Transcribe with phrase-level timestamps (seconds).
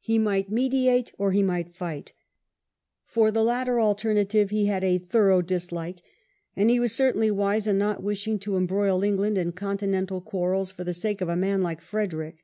[0.00, 2.14] He might meditate or he might fight.
[3.04, 6.02] For the latter alternative he had a thorough dis Mediation or like,
[6.56, 8.40] and he was certainly wise in not wishing ^^r?
[8.40, 12.42] to embroil England in continental quarrels for the sake of a man like Frederick.